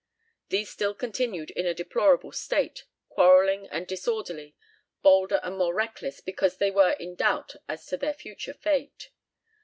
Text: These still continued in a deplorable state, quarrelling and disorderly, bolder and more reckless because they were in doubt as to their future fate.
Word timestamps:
These 0.49 0.71
still 0.71 0.95
continued 0.95 1.51
in 1.51 1.67
a 1.67 1.75
deplorable 1.75 2.31
state, 2.31 2.85
quarrelling 3.07 3.67
and 3.67 3.85
disorderly, 3.85 4.55
bolder 5.03 5.39
and 5.43 5.59
more 5.59 5.75
reckless 5.75 6.21
because 6.21 6.57
they 6.57 6.71
were 6.71 6.93
in 6.93 7.13
doubt 7.13 7.55
as 7.69 7.85
to 7.85 7.97
their 7.97 8.15
future 8.15 8.55
fate. 8.55 9.11